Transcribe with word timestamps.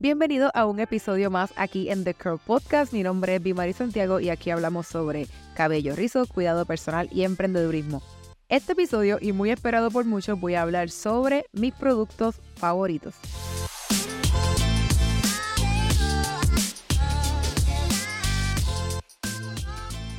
Bienvenido 0.00 0.52
a 0.54 0.64
un 0.66 0.78
episodio 0.78 1.28
más 1.28 1.52
aquí 1.56 1.90
en 1.90 2.04
The 2.04 2.14
Curl 2.14 2.38
Podcast. 2.38 2.92
Mi 2.92 3.02
nombre 3.02 3.34
es 3.34 3.42
Bimari 3.42 3.72
Santiago 3.72 4.20
y 4.20 4.30
aquí 4.30 4.50
hablamos 4.50 4.86
sobre 4.86 5.26
cabello 5.56 5.96
rizo, 5.96 6.24
cuidado 6.26 6.64
personal 6.66 7.08
y 7.10 7.24
emprendedurismo. 7.24 8.00
Este 8.48 8.74
episodio, 8.74 9.18
y 9.20 9.32
muy 9.32 9.50
esperado 9.50 9.90
por 9.90 10.04
muchos, 10.04 10.38
voy 10.38 10.54
a 10.54 10.62
hablar 10.62 10.90
sobre 10.90 11.46
mis 11.52 11.74
productos 11.74 12.36
favoritos. 12.54 13.16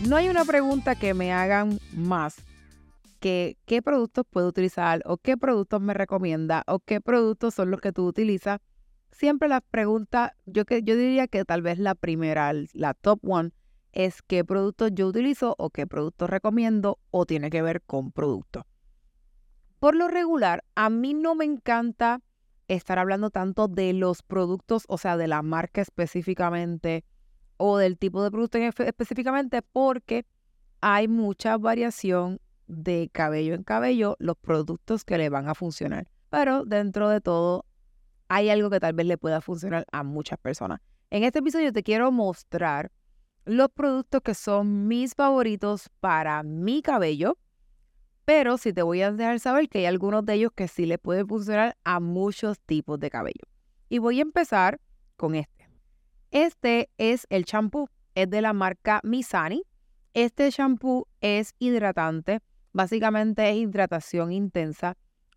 No 0.05 0.17
hay 0.17 0.27
una 0.27 0.43
pregunta 0.43 0.95
que 0.95 1.13
me 1.13 1.31
hagan 1.31 1.79
más 1.93 2.35
que 3.21 3.55
qué 3.65 3.81
productos 3.81 4.25
puedo 4.29 4.49
utilizar 4.49 5.01
o 5.05 5.15
qué 5.15 5.37
productos 5.37 5.79
me 5.79 5.93
recomienda 5.93 6.63
o 6.67 6.79
qué 6.79 6.99
productos 6.99 7.53
son 7.53 7.71
los 7.71 7.79
que 7.79 7.93
tú 7.93 8.05
utilizas. 8.05 8.59
Siempre 9.11 9.49
la 9.49 9.61
pregunta, 9.61 10.35
yo, 10.45 10.65
que, 10.65 10.83
yo 10.83 10.95
diría 10.95 11.27
que 11.27 11.43
tal 11.45 11.61
vez 11.61 11.79
la 11.79 11.95
primera, 11.95 12.51
la 12.73 12.93
top 12.93 13.19
one, 13.23 13.51
es 13.91 14.21
qué 14.21 14.45
productos 14.45 14.91
yo 14.93 15.07
utilizo 15.07 15.55
o 15.57 15.69
qué 15.71 15.87
productos 15.87 16.29
recomiendo 16.29 16.99
o 17.11 17.25
tiene 17.25 17.49
que 17.49 17.61
ver 17.61 17.81
con 17.81 18.11
productos. 18.11 18.63
Por 19.79 19.95
lo 19.95 20.07
regular, 20.07 20.63
a 20.75 20.89
mí 20.89 21.13
no 21.13 21.35
me 21.35 21.45
encanta 21.45 22.21
estar 22.67 22.99
hablando 22.99 23.29
tanto 23.29 23.67
de 23.67 23.93
los 23.93 24.21
productos, 24.21 24.83
o 24.87 24.97
sea, 24.97 25.17
de 25.17 25.27
la 25.27 25.41
marca 25.41 25.81
específicamente 25.81 27.03
o 27.57 27.77
del 27.77 27.97
tipo 27.97 28.23
de 28.23 28.31
producto 28.31 28.57
específicamente 28.57 29.61
porque 29.61 30.25
hay 30.81 31.07
mucha 31.07 31.57
variación 31.57 32.39
de 32.67 33.09
cabello 33.11 33.53
en 33.55 33.63
cabello 33.63 34.15
los 34.19 34.37
productos 34.37 35.03
que 35.03 35.17
le 35.17 35.29
van 35.29 35.49
a 35.49 35.55
funcionar. 35.55 36.07
Pero 36.29 36.63
dentro 36.63 37.09
de 37.09 37.21
todo 37.21 37.65
hay 38.29 38.49
algo 38.49 38.69
que 38.69 38.79
tal 38.79 38.93
vez 38.93 39.07
le 39.07 39.17
pueda 39.17 39.41
funcionar 39.41 39.85
a 39.91 40.03
muchas 40.03 40.39
personas. 40.39 40.79
En 41.09 41.23
este 41.23 41.39
episodio 41.39 41.73
te 41.73 41.83
quiero 41.83 42.11
mostrar 42.11 42.91
los 43.43 43.69
productos 43.69 44.21
que 44.21 44.35
son 44.35 44.87
mis 44.87 45.15
favoritos 45.15 45.89
para 45.99 46.43
mi 46.43 46.83
cabello, 46.83 47.37
pero 48.25 48.59
sí 48.59 48.71
te 48.71 48.83
voy 48.83 49.01
a 49.01 49.11
dejar 49.11 49.39
saber 49.39 49.67
que 49.67 49.79
hay 49.79 49.85
algunos 49.87 50.23
de 50.23 50.35
ellos 50.35 50.51
que 50.55 50.67
sí 50.67 50.85
le 50.85 50.99
pueden 50.99 51.27
funcionar 51.27 51.75
a 51.83 51.99
muchos 51.99 52.59
tipos 52.59 52.99
de 52.99 53.09
cabello. 53.09 53.41
Y 53.89 53.97
voy 53.97 54.19
a 54.19 54.21
empezar 54.21 54.79
con 55.15 55.33
este. 55.33 55.67
Este 56.29 56.91
es 56.99 57.25
el 57.31 57.45
champú, 57.45 57.89
es 58.13 58.29
de 58.29 58.43
la 58.43 58.53
marca 58.53 59.01
Misani. 59.03 59.63
Este 60.13 60.51
champú 60.51 61.07
es 61.21 61.55
hidratante, 61.57 62.41
básicamente 62.71 63.49
es 63.49 63.57
hidratación 63.57 64.31
intensa, 64.31 64.95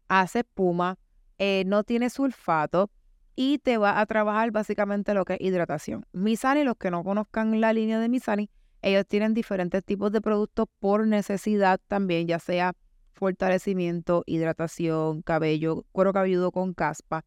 hace 0.09 0.41
espuma, 0.41 0.99
eh, 1.39 1.65
no 1.67 1.85
tiene 1.85 2.11
sulfato 2.11 2.91
y 3.35 3.59
te 3.59 3.79
va 3.79 4.01
a 4.01 4.07
trabajar 4.07 4.51
básicamente 4.51 5.15
lo 5.15 5.25
que 5.25 5.35
es 5.35 5.41
hidratación. 5.41 6.07
Misani, 6.13 6.65
los 6.65 6.77
que 6.77 6.91
no 6.91 7.03
conozcan 7.03 7.61
la 7.61 7.73
línea 7.73 7.99
de 7.99 8.09
Misani, 8.09 8.51
ellos 8.83 9.07
tienen 9.07 9.33
diferentes 9.33 9.85
tipos 9.85 10.11
de 10.13 10.21
productos 10.21 10.67
por 10.81 11.07
necesidad 11.07 11.81
también, 11.87 12.27
ya 12.27 12.39
sea 12.39 12.75
fortalecimiento, 13.13 14.25
hidratación, 14.27 15.23
cabello, 15.23 15.85
cuero 15.93 16.13
cabelludo 16.13 16.51
con 16.51 16.75
caspa, 16.75 17.25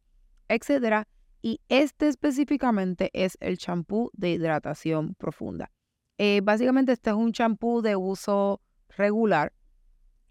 etcétera. 0.48 1.08
Y 1.40 1.60
este 1.68 2.08
específicamente 2.08 3.10
es 3.12 3.38
el 3.40 3.56
champú 3.56 4.10
de 4.12 4.32
hidratación 4.32 5.14
profunda. 5.14 5.70
Eh, 6.18 6.40
básicamente 6.42 6.92
este 6.92 7.10
es 7.10 7.16
un 7.16 7.32
champú 7.32 7.82
de 7.82 7.96
uso 7.96 8.60
regular. 8.88 9.52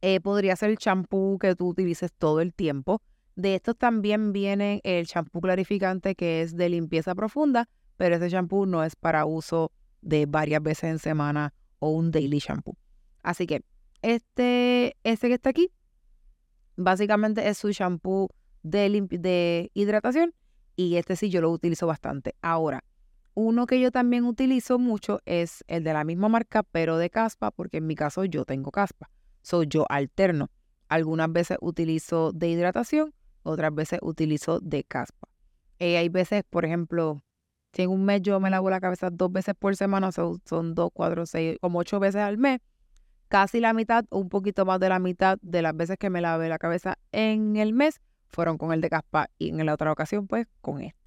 Eh, 0.02 0.20
podría 0.20 0.56
ser 0.56 0.70
el 0.70 0.78
champú 0.78 1.38
que 1.40 1.56
tú 1.56 1.70
utilices 1.70 2.14
todo 2.14 2.42
el 2.42 2.54
tiempo. 2.54 3.02
De 3.36 3.56
estos 3.56 3.78
también 3.78 4.32
viene 4.32 4.82
el 4.84 5.08
champú 5.08 5.42
clarificante 5.42 6.16
que 6.16 6.42
es 6.42 6.56
de 6.56 6.70
limpieza 6.70 7.14
profunda, 7.16 7.68
pero 7.98 8.16
ese 8.16 8.30
champú 8.30 8.66
no 8.66 8.84
es 8.84 8.96
para 8.96 9.26
uso 9.26 9.72
de 10.02 10.26
varias 10.26 10.62
veces 10.62 10.86
en 10.86 11.00
semana 11.00 11.54
o 11.80 11.90
un 11.90 12.12
daily 12.12 12.40
shampoo. 12.40 12.78
Así 13.24 13.46
que 13.46 13.64
este, 14.02 14.96
este 15.04 15.28
que 15.28 15.34
está 15.34 15.50
aquí, 15.50 15.72
básicamente 16.78 17.48
es 17.48 17.58
su 17.58 17.72
champú 17.74 18.30
de, 18.64 19.08
de 19.10 19.72
hidratación 19.74 20.34
y 20.76 20.96
este 20.96 21.16
sí 21.16 21.30
yo 21.30 21.42
lo 21.42 21.52
utilizo 21.52 21.88
bastante. 21.88 22.36
Ahora, 22.42 22.84
uno 23.34 23.66
que 23.66 23.82
yo 23.82 23.92
también 23.92 24.24
utilizo 24.24 24.80
mucho 24.80 25.22
es 25.26 25.64
el 25.68 25.84
de 25.84 25.94
la 25.94 26.04
misma 26.04 26.30
marca, 26.30 26.64
pero 26.64 26.98
de 26.98 27.10
caspa, 27.10 27.52
porque 27.52 27.78
en 27.78 27.88
mi 27.88 27.96
caso 27.96 28.24
yo 28.24 28.46
tengo 28.46 28.72
caspa. 28.72 29.10
Soy 29.42 29.68
yo 29.68 29.86
alterno. 29.90 30.50
Algunas 30.88 31.32
veces 31.32 31.58
utilizo 31.62 32.32
de 32.32 32.50
hidratación, 32.50 33.14
otras 33.46 33.74
veces 33.74 34.00
utilizo 34.02 34.60
de 34.60 34.84
caspa. 34.84 35.28
Eh, 35.80 35.98
hay 35.98 36.10
veces, 36.10 36.44
por 36.50 36.66
ejemplo, 36.66 37.22
si 37.74 37.84
en 37.84 37.90
un 37.90 38.06
mes 38.06 38.22
yo 38.22 38.40
me 38.40 38.50
lavo 38.50 38.70
la 38.70 38.80
cabeza 38.80 39.10
dos 39.12 39.32
veces 39.32 39.54
por 39.58 39.76
semana, 39.76 40.12
son, 40.12 40.42
son 40.46 40.76
dos, 40.76 40.90
cuatro, 40.94 41.26
seis, 41.26 41.58
como 41.62 41.80
ocho 41.80 42.00
veces 42.00 42.22
al 42.22 42.38
mes. 42.38 42.60
Casi 43.28 43.60
la 43.60 43.74
mitad 43.74 44.06
un 44.12 44.30
poquito 44.30 44.66
más 44.66 44.80
de 44.80 44.90
la 44.90 45.00
mitad 45.00 45.38
de 45.42 45.62
las 45.62 45.76
veces 45.76 45.98
que 45.98 46.10
me 46.10 46.22
lave 46.22 46.48
la 46.48 46.58
cabeza 46.58 46.98
en 47.12 47.56
el 47.58 47.74
mes 47.74 48.02
fueron 48.30 48.58
con 48.58 48.72
el 48.72 48.82
de 48.82 48.90
caspa 48.90 49.30
y 49.38 49.50
en 49.50 49.66
la 49.66 49.74
otra 49.74 49.92
ocasión 49.92 50.28
pues 50.28 50.48
con 50.62 50.82
este. 50.82 51.00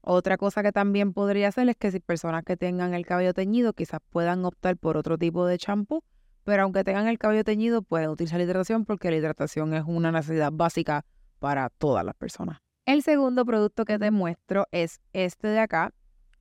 Otra 0.00 0.38
cosa 0.38 0.62
que 0.62 0.72
también 0.72 1.12
podría 1.12 1.48
hacer 1.48 1.68
es 1.68 1.76
que 1.76 1.90
si 1.90 2.00
personas 2.00 2.44
que 2.44 2.56
tengan 2.56 2.94
el 2.94 3.04
cabello 3.04 3.34
teñido 3.34 3.72
quizás 3.72 4.00
puedan 4.08 4.44
optar 4.44 4.76
por 4.76 4.96
otro 4.96 5.18
tipo 5.18 5.46
de 5.46 5.58
champú, 5.58 6.02
pero 6.44 6.62
aunque 6.62 6.84
tengan 6.84 7.08
el 7.08 7.18
cabello 7.18 7.44
teñido 7.44 7.82
pueden 7.82 8.08
utilizar 8.08 8.38
la 8.38 8.44
hidratación 8.44 8.86
porque 8.86 9.10
la 9.10 9.16
hidratación 9.16 9.74
es 9.74 9.84
una 9.86 10.10
necesidad 10.12 10.50
básica 10.52 11.04
para 11.38 11.70
todas 11.70 12.04
las 12.04 12.14
personas. 12.14 12.58
El 12.84 13.02
segundo 13.02 13.44
producto 13.44 13.84
que 13.84 13.98
te 13.98 14.10
muestro 14.10 14.66
es 14.72 15.00
este 15.12 15.48
de 15.48 15.58
acá. 15.58 15.92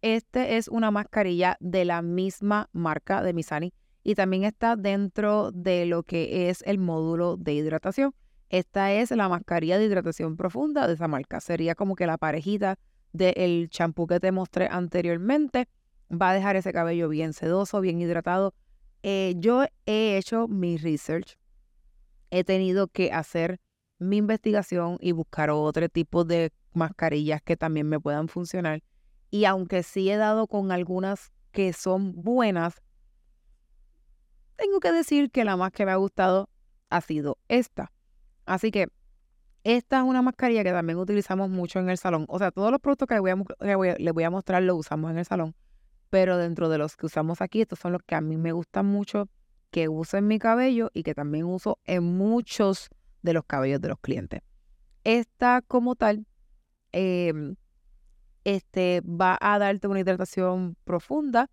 Este 0.01 0.57
es 0.57 0.67
una 0.67 0.91
mascarilla 0.91 1.57
de 1.59 1.83
la 1.85 2.01
misma 2.01 2.69
marca 2.71 3.21
de 3.21 3.33
Misani 3.33 3.73
y 4.03 4.15
también 4.15 4.45
está 4.45 4.77
dentro 4.77 5.51
de 5.51 5.85
lo 5.85 6.03
que 6.03 6.49
es 6.49 6.63
el 6.65 6.77
módulo 6.77 7.35
de 7.35 7.53
hidratación. 7.53 8.13
Esta 8.49 8.93
es 8.93 9.11
la 9.11 9.27
mascarilla 9.27 9.77
de 9.77 9.85
hidratación 9.85 10.37
profunda 10.37 10.87
de 10.87 10.93
esa 10.93 11.09
marca. 11.09 11.41
Sería 11.41 11.75
como 11.75 11.95
que 11.95 12.07
la 12.07 12.17
parejita 12.17 12.79
del 13.11 13.69
champú 13.69 14.07
que 14.07 14.21
te 14.21 14.31
mostré 14.31 14.69
anteriormente. 14.71 15.67
Va 16.09 16.29
a 16.29 16.33
dejar 16.33 16.55
ese 16.55 16.71
cabello 16.71 17.09
bien 17.09 17.33
sedoso, 17.33 17.81
bien 17.81 17.99
hidratado. 17.99 18.53
Eh, 19.03 19.33
yo 19.37 19.65
he 19.85 20.17
hecho 20.17 20.47
mi 20.47 20.77
research. 20.77 21.37
He 22.29 22.45
tenido 22.45 22.87
que 22.87 23.11
hacer 23.11 23.59
mi 23.99 24.17
investigación 24.17 24.97
y 25.01 25.11
buscar 25.11 25.49
otro 25.49 25.89
tipo 25.89 26.23
de 26.23 26.51
mascarillas 26.73 27.41
que 27.41 27.57
también 27.57 27.87
me 27.89 27.99
puedan 27.99 28.27
funcionar. 28.27 28.83
Y 29.29 29.45
aunque 29.45 29.83
sí 29.83 30.09
he 30.09 30.17
dado 30.17 30.47
con 30.47 30.71
algunas 30.71 31.31
que 31.51 31.73
son 31.73 32.13
buenas, 32.21 32.81
tengo 34.55 34.79
que 34.79 34.91
decir 34.91 35.31
que 35.31 35.43
la 35.43 35.57
más 35.57 35.71
que 35.71 35.85
me 35.85 35.91
ha 35.91 35.95
gustado 35.95 36.49
ha 36.89 37.01
sido 37.01 37.37
esta. 37.47 37.91
Así 38.45 38.71
que 38.71 38.87
esta 39.63 39.97
es 39.97 40.03
una 40.03 40.21
mascarilla 40.21 40.63
que 40.63 40.71
también 40.71 40.97
utilizamos 40.97 41.49
mucho 41.49 41.79
en 41.79 41.89
el 41.89 41.97
salón. 41.97 42.25
O 42.29 42.39
sea, 42.39 42.51
todos 42.51 42.71
los 42.71 42.79
productos 42.79 43.07
que 43.07 43.15
les 43.15 43.21
voy 43.21 43.89
a, 43.89 44.13
voy 44.13 44.23
a 44.23 44.29
mostrar 44.29 44.63
los 44.63 44.77
usamos 44.77 45.11
en 45.11 45.17
el 45.17 45.25
salón. 45.25 45.55
Pero 46.09 46.37
dentro 46.37 46.69
de 46.69 46.77
los 46.77 46.95
que 46.95 47.07
usamos 47.07 47.41
aquí, 47.41 47.61
estos 47.61 47.79
son 47.79 47.91
los 47.91 48.01
que 48.03 48.15
a 48.15 48.21
mí 48.21 48.37
me 48.37 48.53
gustan 48.53 48.85
mucho, 48.85 49.27
que 49.71 49.89
uso 49.89 50.15
en 50.17 50.27
mi 50.27 50.39
cabello 50.39 50.89
y 50.93 51.03
que 51.03 51.13
también 51.13 51.43
uso 51.45 51.79
en 51.83 52.03
muchos 52.03 52.89
de 53.27 53.33
los 53.33 53.45
cabellos 53.45 53.81
de 53.81 53.89
los 53.89 53.99
clientes. 53.99 54.41
Esta 55.03 55.61
como 55.61 55.95
tal, 55.95 56.25
em, 56.91 57.55
este, 58.43 59.01
va 59.01 59.37
a 59.39 59.59
darte 59.59 59.87
una 59.87 59.99
hidratación 59.99 60.75
profunda. 60.83 61.49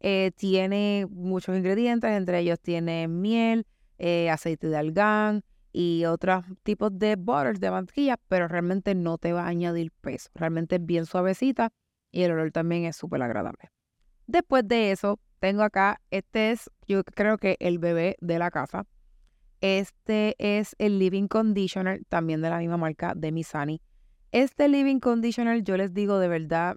Eh, 0.00 0.32
tiene 0.36 1.06
muchos 1.10 1.56
ingredientes, 1.56 2.10
entre 2.10 2.40
ellos 2.40 2.58
tiene 2.60 3.08
miel, 3.08 3.66
eh, 3.98 4.30
aceite 4.30 4.68
de 4.68 4.76
algán, 4.76 5.42
y 5.72 6.06
otros 6.06 6.44
tipos 6.62 6.90
de 6.98 7.16
butters, 7.16 7.60
de 7.60 7.70
mantequilla, 7.70 8.16
pero 8.28 8.48
realmente 8.48 8.94
no 8.94 9.18
te 9.18 9.32
va 9.32 9.44
a 9.44 9.48
añadir 9.48 9.92
peso. 10.00 10.30
Realmente 10.34 10.76
es 10.76 10.86
bien 10.86 11.06
suavecita 11.06 11.70
y 12.10 12.22
el 12.22 12.32
olor 12.32 12.50
también 12.52 12.84
es 12.84 12.96
súper 12.96 13.22
agradable. 13.22 13.70
Después 14.26 14.66
de 14.66 14.92
eso, 14.92 15.20
tengo 15.40 15.62
acá, 15.62 16.00
este 16.10 16.50
es, 16.52 16.70
yo 16.86 17.04
creo 17.04 17.38
que 17.38 17.56
el 17.60 17.78
bebé 17.78 18.16
de 18.20 18.38
la 18.38 18.50
casa. 18.50 18.86
Este 19.60 20.36
es 20.38 20.76
el 20.78 20.98
Living 20.98 21.26
Conditioner, 21.28 22.02
también 22.08 22.40
de 22.42 22.50
la 22.50 22.58
misma 22.58 22.76
marca 22.76 23.14
de 23.14 23.32
Misani. 23.32 23.80
Este 24.32 24.68
Living 24.68 25.00
Conditioner, 25.00 25.62
yo 25.62 25.76
les 25.76 25.94
digo 25.94 26.18
de 26.18 26.28
verdad 26.28 26.76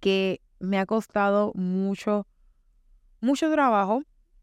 que 0.00 0.40
me 0.60 0.78
ha 0.78 0.86
costado 0.86 1.52
mucho, 1.54 2.26
mucho 3.20 3.50
trabajo 3.50 4.02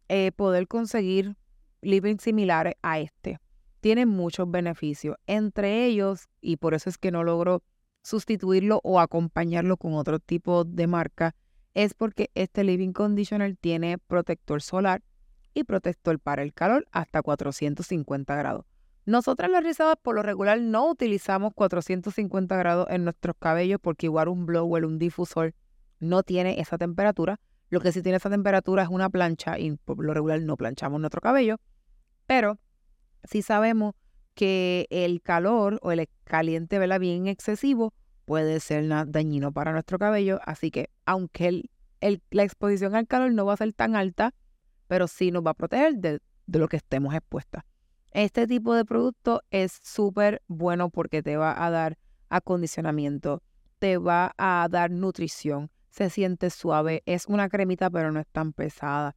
eh, 0.09 0.31
poder 0.35 0.67
conseguir 0.67 1.35
living 1.81 2.17
similares 2.17 2.75
a 2.81 2.99
este 2.99 3.39
tiene 3.81 4.05
muchos 4.05 4.49
beneficios. 4.49 5.17
Entre 5.27 5.85
ellos, 5.85 6.29
y 6.39 6.57
por 6.57 6.73
eso 6.73 6.89
es 6.89 6.97
que 6.97 7.11
no 7.11 7.23
logro 7.23 7.63
sustituirlo 8.03 8.79
o 8.83 8.99
acompañarlo 8.99 9.75
con 9.75 9.95
otro 9.95 10.19
tipo 10.19 10.63
de 10.63 10.87
marca, 10.87 11.35
es 11.73 11.93
porque 11.93 12.29
este 12.35 12.63
Living 12.63 12.93
Conditioner 12.93 13.55
tiene 13.59 13.97
protector 13.97 14.61
solar 14.61 15.01
y 15.53 15.63
protector 15.63 16.19
para 16.19 16.43
el 16.43 16.53
calor 16.53 16.85
hasta 16.91 17.21
450 17.21 18.35
grados. 18.35 18.65
Nosotras 19.05 19.49
las 19.49 19.63
rizadas 19.63 19.95
por 20.01 20.15
lo 20.15 20.21
regular 20.21 20.59
no 20.61 20.89
utilizamos 20.89 21.53
450 21.55 22.55
grados 22.55 22.87
en 22.89 23.03
nuestros 23.03 23.35
cabellos 23.37 23.79
porque 23.81 24.05
igual 24.05 24.27
un 24.27 24.45
blower, 24.45 24.85
un 24.85 24.99
difusor 24.99 25.55
no 25.99 26.23
tiene 26.23 26.59
esa 26.59 26.77
temperatura. 26.77 27.39
Lo 27.69 27.79
que 27.79 27.91
sí 27.91 28.01
tiene 28.01 28.17
esa 28.17 28.29
temperatura 28.29 28.83
es 28.83 28.89
una 28.89 29.09
plancha 29.09 29.57
y 29.57 29.71
por 29.77 30.03
lo 30.03 30.13
regular 30.13 30.41
no 30.41 30.55
planchamos 30.55 30.99
nuestro 30.99 31.21
cabello. 31.21 31.57
Pero 32.27 32.59
sí 33.23 33.41
sabemos 33.41 33.95
que 34.35 34.87
el 34.89 35.21
calor 35.21 35.79
o 35.81 35.91
el 35.91 36.07
caliente 36.23 36.79
¿verdad? 36.79 36.99
bien 36.99 37.27
excesivo 37.27 37.93
puede 38.25 38.59
ser 38.59 38.87
dañino 39.07 39.51
para 39.51 39.71
nuestro 39.71 39.97
cabello. 39.97 40.39
Así 40.45 40.69
que 40.69 40.89
aunque 41.05 41.69
la 42.29 42.43
exposición 42.43 42.95
al 42.95 43.07
calor 43.07 43.31
no 43.33 43.45
va 43.45 43.53
a 43.53 43.57
ser 43.57 43.73
tan 43.73 43.95
alta, 43.95 44.33
pero 44.91 45.07
sí 45.07 45.31
nos 45.31 45.41
va 45.41 45.51
a 45.51 45.53
proteger 45.53 45.95
de, 45.95 46.19
de 46.47 46.59
lo 46.59 46.67
que 46.67 46.75
estemos 46.75 47.15
expuestas. 47.15 47.63
Este 48.11 48.45
tipo 48.45 48.75
de 48.75 48.83
producto 48.83 49.41
es 49.49 49.79
súper 49.81 50.41
bueno 50.49 50.89
porque 50.89 51.23
te 51.23 51.37
va 51.37 51.65
a 51.65 51.69
dar 51.69 51.97
acondicionamiento, 52.27 53.41
te 53.79 53.97
va 53.97 54.35
a 54.37 54.67
dar 54.69 54.91
nutrición, 54.91 55.71
se 55.91 56.09
siente 56.09 56.49
suave, 56.49 57.03
es 57.05 57.25
una 57.27 57.47
cremita 57.47 57.89
pero 57.89 58.11
no 58.11 58.19
es 58.19 58.27
tan 58.33 58.51
pesada. 58.51 59.15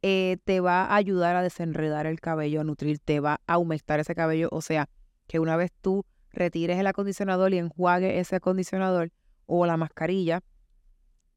Eh, 0.00 0.36
te 0.44 0.60
va 0.60 0.84
a 0.84 0.94
ayudar 0.94 1.34
a 1.34 1.42
desenredar 1.42 2.06
el 2.06 2.20
cabello, 2.20 2.60
a 2.60 2.64
nutrir, 2.64 3.00
te 3.00 3.18
va 3.18 3.40
a 3.48 3.58
humectar 3.58 3.98
ese 3.98 4.14
cabello. 4.14 4.48
O 4.52 4.60
sea, 4.60 4.88
que 5.26 5.40
una 5.40 5.56
vez 5.56 5.72
tú 5.80 6.06
retires 6.30 6.78
el 6.78 6.86
acondicionador 6.86 7.52
y 7.52 7.58
enjuague 7.58 8.20
ese 8.20 8.36
acondicionador 8.36 9.10
o 9.46 9.66
la 9.66 9.76
mascarilla, 9.76 10.44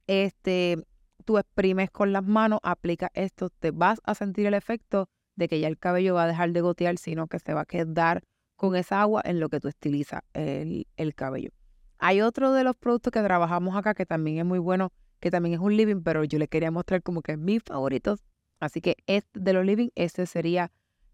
este, 0.05 0.77
tú 1.25 1.37
exprimes 1.37 1.91
con 1.91 2.13
las 2.13 2.23
manos, 2.23 2.59
aplicas 2.63 3.09
esto, 3.13 3.49
te 3.49 3.71
vas 3.71 3.99
a 4.03 4.15
sentir 4.15 4.45
el 4.45 4.53
efecto 4.53 5.09
de 5.35 5.47
que 5.47 5.59
ya 5.59 5.67
el 5.67 5.77
cabello 5.77 6.15
va 6.15 6.23
a 6.23 6.27
dejar 6.27 6.51
de 6.51 6.61
gotear, 6.61 6.97
sino 6.97 7.27
que 7.27 7.39
se 7.39 7.53
va 7.53 7.61
a 7.61 7.65
quedar 7.65 8.23
con 8.55 8.75
esa 8.75 9.01
agua 9.01 9.21
en 9.25 9.39
lo 9.39 9.49
que 9.49 9.59
tú 9.59 9.67
estilizas 9.67 10.21
el, 10.33 10.87
el 10.97 11.15
cabello. 11.15 11.51
Hay 11.97 12.21
otro 12.21 12.51
de 12.53 12.63
los 12.63 12.75
productos 12.75 13.11
que 13.11 13.21
trabajamos 13.21 13.75
acá 13.75 13.93
que 13.93 14.05
también 14.05 14.37
es 14.37 14.45
muy 14.45 14.59
bueno, 14.59 14.91
que 15.19 15.31
también 15.31 15.55
es 15.55 15.61
un 15.61 15.75
living, 15.75 16.01
pero 16.01 16.23
yo 16.23 16.39
le 16.39 16.47
quería 16.47 16.71
mostrar 16.71 17.01
como 17.03 17.21
que 17.21 17.37
mis 17.37 17.61
favoritos. 17.63 18.25
Así 18.59 18.81
que 18.81 18.97
este 19.07 19.39
de 19.39 19.53
los 19.53 19.65
living, 19.65 19.89
este 19.95 20.25
sería 20.25 20.71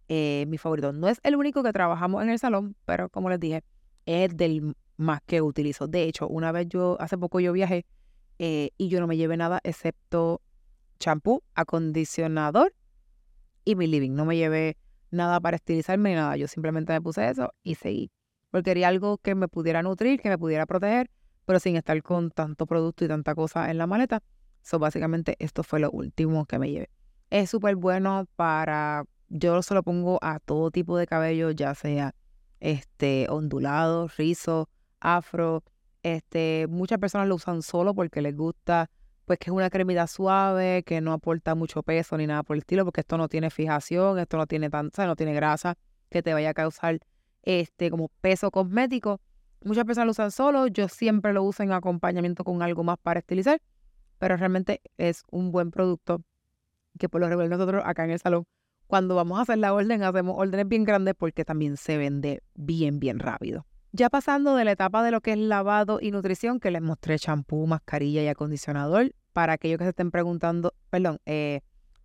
eh, 0.07 0.45
mi 0.47 0.57
favorito. 0.57 0.93
No 0.93 1.07
es 1.07 1.19
el 1.23 1.35
único 1.35 1.63
que 1.63 1.73
trabajamos 1.73 2.23
en 2.23 2.29
el 2.29 2.39
salón, 2.39 2.75
pero 2.85 3.09
como 3.09 3.29
les 3.29 3.39
dije, 3.39 3.63
es 4.05 4.31
el 4.31 4.37
del 4.37 4.75
más 4.97 5.21
que 5.25 5.41
utilizo. 5.41 5.87
De 5.87 6.03
hecho, 6.03 6.27
una 6.27 6.51
vez 6.51 6.67
yo, 6.69 6.97
hace 6.99 7.17
poco 7.17 7.39
yo 7.39 7.51
viajé 7.51 7.85
eh, 8.39 8.71
y 8.77 8.89
yo 8.89 8.99
no 8.99 9.07
me 9.07 9.17
llevé 9.17 9.37
nada 9.37 9.59
excepto 9.63 10.41
champú, 10.99 11.43
acondicionador 11.55 12.73
y 13.63 13.75
mi 13.75 13.87
living. 13.87 14.11
No 14.11 14.25
me 14.25 14.37
llevé 14.37 14.77
nada 15.11 15.39
para 15.39 15.55
estilizarme 15.57 16.09
ni 16.09 16.15
nada. 16.15 16.37
Yo 16.37 16.47
simplemente 16.47 16.93
me 16.93 17.01
puse 17.01 17.27
eso 17.29 17.53
y 17.63 17.75
seguí. 17.75 18.11
Porque 18.51 18.71
quería 18.71 18.87
algo 18.87 19.17
que 19.17 19.35
me 19.35 19.47
pudiera 19.47 19.81
nutrir, 19.81 20.21
que 20.21 20.29
me 20.29 20.37
pudiera 20.37 20.65
proteger, 20.65 21.09
pero 21.45 21.59
sin 21.59 21.75
estar 21.75 22.01
con 22.03 22.31
tanto 22.31 22.65
producto 22.65 23.05
y 23.05 23.07
tanta 23.07 23.35
cosa 23.35 23.69
en 23.69 23.77
la 23.77 23.87
maleta. 23.87 24.21
So, 24.61 24.79
básicamente, 24.79 25.35
esto 25.39 25.63
fue 25.63 25.79
lo 25.79 25.91
último 25.91 26.45
que 26.45 26.57
me 26.57 26.71
llevé. 26.71 26.89
Es 27.29 27.49
súper 27.49 27.75
bueno 27.75 28.27
para, 28.35 29.05
yo 29.29 29.61
se 29.61 29.73
lo 29.73 29.83
pongo 29.83 30.19
a 30.21 30.39
todo 30.39 30.71
tipo 30.71 30.97
de 30.97 31.05
cabello, 31.05 31.51
ya 31.51 31.75
sea 31.75 32.15
este 32.59 33.27
ondulado, 33.29 34.07
rizo, 34.17 34.69
afro. 34.99 35.63
Este, 36.05 36.67
muchas 36.69 36.99
personas 36.99 37.27
lo 37.27 37.33
usan 37.33 37.63
solo 37.63 37.95
porque 37.95 38.21
les 38.21 38.37
gusta 38.37 38.91
pues 39.25 39.39
que 39.39 39.49
es 39.49 39.55
una 39.55 39.71
cremita 39.71 40.05
suave, 40.05 40.83
que 40.83 41.01
no 41.01 41.13
aporta 41.13 41.55
mucho 41.55 41.81
peso 41.81 42.15
ni 42.15 42.27
nada 42.27 42.43
por 42.43 42.55
el 42.55 42.59
estilo, 42.59 42.85
porque 42.85 43.01
esto 43.01 43.17
no 43.17 43.27
tiene 43.27 43.49
fijación, 43.49 44.19
esto 44.19 44.37
no 44.37 44.45
tiene 44.45 44.69
tanta, 44.69 45.07
no 45.07 45.15
tiene 45.15 45.33
grasa 45.33 45.79
que 46.09 46.21
te 46.21 46.31
vaya 46.35 46.51
a 46.51 46.53
causar 46.53 46.99
este 47.41 47.89
como 47.89 48.09
peso 48.21 48.51
cosmético. 48.51 49.19
Muchas 49.63 49.85
personas 49.85 50.05
lo 50.05 50.11
usan 50.11 50.29
solo, 50.29 50.67
yo 50.67 50.89
siempre 50.89 51.33
lo 51.33 51.41
uso 51.41 51.63
en 51.63 51.71
acompañamiento 51.71 52.43
con 52.43 52.61
algo 52.61 52.83
más 52.83 52.99
para 52.99 53.21
estilizar, 53.21 53.59
pero 54.19 54.37
realmente 54.37 54.81
es 54.97 55.23
un 55.31 55.51
buen 55.51 55.71
producto 55.71 56.21
que 56.99 57.09
por 57.09 57.19
lo 57.19 57.29
regular 57.29 57.49
nosotros 57.49 57.81
acá 57.83 58.03
en 58.03 58.11
el 58.11 58.19
salón, 58.19 58.45
cuando 58.85 59.15
vamos 59.15 59.39
a 59.39 59.41
hacer 59.41 59.57
la 59.57 59.73
orden, 59.73 60.03
hacemos 60.03 60.35
órdenes 60.37 60.67
bien 60.67 60.83
grandes 60.83 61.15
porque 61.17 61.43
también 61.45 61.77
se 61.77 61.97
vende 61.97 62.43
bien, 62.53 62.99
bien 62.99 63.17
rápido. 63.17 63.65
Ya 63.97 64.09
pasando 64.09 64.57
de 64.57 64.65
la 64.65 64.73
etapa 64.73 65.03
de 65.03 65.11
lo 65.11 65.21
que 65.21 65.31
es 65.31 65.37
lavado 65.37 65.99
y 66.01 66.11
nutrición, 66.11 66.59
que 66.59 66.69
les 66.69 66.81
mostré 66.81 67.17
champú, 67.17 67.65
mascarilla 67.65 68.21
y 68.21 68.27
acondicionador, 68.27 69.15
para 69.31 69.53
aquellos 69.53 69.77
que 69.77 69.85
se 69.85 69.91
estén 69.91 70.11
preguntando, 70.11 70.73
perdón, 70.89 71.21
eh, 71.25 71.61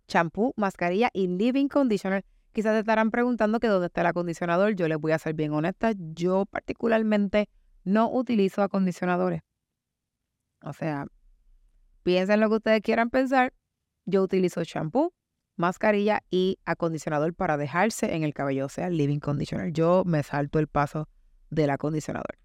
champú, 0.07 0.53
mascarilla 0.55 1.09
y 1.11 1.27
living 1.27 1.67
conditioner, 1.67 2.23
quizás 2.53 2.75
se 2.75 2.79
estarán 2.79 3.11
preguntando 3.11 3.59
que 3.59 3.67
dónde 3.67 3.87
está 3.87 3.99
el 3.99 4.07
acondicionador. 4.07 4.73
Yo 4.73 4.87
les 4.87 4.97
voy 4.99 5.11
a 5.11 5.19
ser 5.19 5.33
bien 5.33 5.51
honesta, 5.51 5.91
yo 5.97 6.45
particularmente 6.45 7.49
no 7.83 8.09
utilizo 8.09 8.63
acondicionadores. 8.63 9.41
O 10.63 10.71
sea, 10.71 11.07
piensen 12.03 12.39
lo 12.39 12.47
que 12.47 12.55
ustedes 12.55 12.81
quieran 12.83 13.09
pensar. 13.09 13.53
Yo 14.05 14.23
utilizo 14.23 14.63
champú, 14.63 15.11
mascarilla 15.57 16.23
y 16.29 16.57
acondicionador 16.63 17.33
para 17.33 17.57
dejarse 17.57 18.15
en 18.15 18.23
el 18.23 18.33
cabello, 18.33 18.67
o 18.67 18.69
sea, 18.69 18.89
living 18.89 19.19
conditioner. 19.19 19.73
Yo 19.73 20.03
me 20.05 20.23
salto 20.23 20.57
el 20.57 20.67
paso 20.67 21.09
del 21.51 21.69
acondicionador. 21.69 22.39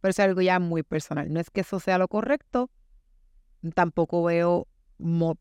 Pero 0.00 0.10
es 0.10 0.20
algo 0.20 0.42
ya 0.42 0.58
muy 0.58 0.82
personal. 0.82 1.32
No 1.32 1.40
es 1.40 1.48
que 1.50 1.62
eso 1.62 1.80
sea 1.80 1.96
lo 1.96 2.08
correcto, 2.08 2.70
tampoco 3.74 4.22
veo 4.24 4.68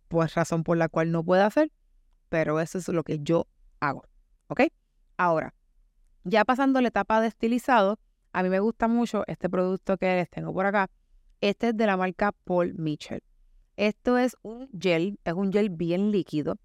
pues, 0.07 0.33
razón 0.35 0.63
por 0.63 0.77
la 0.77 0.87
cual 0.87 1.11
no 1.11 1.23
pueda 1.23 1.45
hacer, 1.45 1.71
pero 2.29 2.59
eso 2.59 2.77
es 2.77 2.87
lo 2.87 3.03
que 3.03 3.19
yo 3.19 3.47
hago. 3.79 4.03
¿Ok? 4.47 4.61
Ahora, 5.17 5.53
ya 6.23 6.45
pasando 6.45 6.79
la 6.81 6.87
etapa 6.87 7.19
de 7.21 7.27
estilizado, 7.27 7.99
a 8.33 8.43
mí 8.43 8.49
me 8.49 8.59
gusta 8.59 8.87
mucho 8.87 9.23
este 9.27 9.49
producto 9.49 9.97
que 9.97 10.05
les 10.15 10.29
tengo 10.29 10.53
por 10.53 10.65
acá. 10.65 10.89
Este 11.41 11.69
es 11.69 11.77
de 11.77 11.85
la 11.85 11.97
marca 11.97 12.31
Paul 12.43 12.75
Mitchell. 12.75 13.23
Esto 13.75 14.17
es 14.17 14.35
un 14.41 14.69
gel, 14.79 15.19
es 15.23 15.33
un 15.33 15.51
gel 15.51 15.69
bien 15.69 16.11
líquido. 16.11 16.57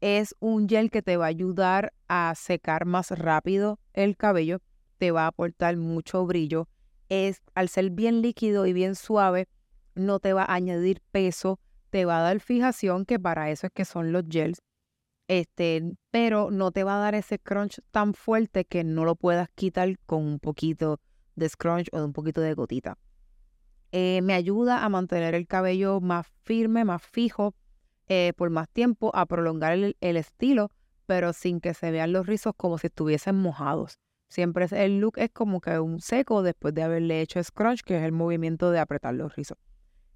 Es 0.00 0.34
un 0.40 0.68
gel 0.68 0.90
que 0.90 1.02
te 1.02 1.16
va 1.16 1.26
a 1.26 1.28
ayudar 1.28 1.92
a 2.08 2.34
secar 2.36 2.84
más 2.84 3.10
rápido 3.10 3.78
el 3.92 4.16
cabello 4.16 4.60
te 5.04 5.10
va 5.10 5.24
a 5.24 5.26
aportar 5.26 5.76
mucho 5.76 6.24
brillo. 6.24 6.66
Es, 7.10 7.42
al 7.54 7.68
ser 7.68 7.90
bien 7.90 8.22
líquido 8.22 8.64
y 8.64 8.72
bien 8.72 8.94
suave, 8.94 9.48
no 9.94 10.18
te 10.18 10.32
va 10.32 10.44
a 10.44 10.54
añadir 10.54 11.02
peso, 11.12 11.60
te 11.90 12.06
va 12.06 12.20
a 12.20 12.22
dar 12.22 12.40
fijación, 12.40 13.04
que 13.04 13.20
para 13.20 13.50
eso 13.50 13.66
es 13.66 13.72
que 13.74 13.84
son 13.84 14.12
los 14.12 14.24
gels. 14.30 14.62
Este, 15.28 15.92
pero 16.10 16.50
no 16.50 16.72
te 16.72 16.84
va 16.84 16.96
a 16.96 17.00
dar 17.00 17.14
ese 17.14 17.38
crunch 17.38 17.82
tan 17.90 18.14
fuerte 18.14 18.64
que 18.64 18.82
no 18.82 19.04
lo 19.04 19.14
puedas 19.14 19.50
quitar 19.54 19.98
con 20.06 20.22
un 20.22 20.40
poquito 20.40 21.00
de 21.36 21.50
scrunch 21.50 21.88
o 21.92 21.98
de 21.98 22.04
un 22.06 22.14
poquito 22.14 22.40
de 22.40 22.54
gotita. 22.54 22.96
Eh, 23.92 24.22
me 24.22 24.32
ayuda 24.32 24.86
a 24.86 24.88
mantener 24.88 25.34
el 25.34 25.46
cabello 25.46 26.00
más 26.00 26.26
firme, 26.44 26.86
más 26.86 27.02
fijo 27.02 27.54
eh, 28.08 28.32
por 28.38 28.48
más 28.48 28.70
tiempo, 28.70 29.10
a 29.14 29.26
prolongar 29.26 29.74
el, 29.74 29.98
el, 30.00 30.16
estilo, 30.16 30.70
pero 31.04 31.34
sin 31.34 31.60
que 31.60 31.74
se 31.74 31.90
vean 31.90 32.14
los 32.14 32.26
rizos 32.26 32.54
como 32.56 32.78
si 32.78 32.86
estuviesen 32.86 33.36
mojados. 33.36 33.98
Siempre 34.28 34.66
el 34.72 34.98
look 34.98 35.18
es 35.18 35.30
como 35.30 35.60
que 35.60 35.78
un 35.78 36.00
seco 36.00 36.42
después 36.42 36.74
de 36.74 36.82
haberle 36.82 37.20
hecho 37.20 37.42
scrunch, 37.42 37.82
que 37.82 37.96
es 37.96 38.02
el 38.02 38.12
movimiento 38.12 38.70
de 38.70 38.80
apretar 38.80 39.14
los 39.14 39.34
rizos. 39.36 39.58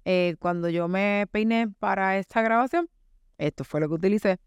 Eh, 0.05 0.35
cuando 0.39 0.69
yo 0.69 0.87
me 0.87 1.27
peiné 1.31 1.67
para 1.79 2.17
esta 2.17 2.41
grabación, 2.41 2.89
esto 3.37 3.63
fue 3.63 3.79
lo 3.79 3.87
que 3.87 3.95
utilicé. 3.95 4.39